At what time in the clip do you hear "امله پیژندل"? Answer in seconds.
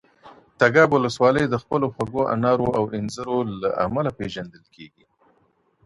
3.85-4.63